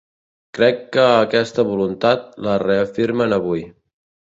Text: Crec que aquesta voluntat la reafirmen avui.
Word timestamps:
Crec 0.57 0.79
que 0.97 1.03
aquesta 1.09 1.67
voluntat 1.73 2.25
la 2.49 2.57
reafirmen 2.65 3.39
avui. 3.41 3.65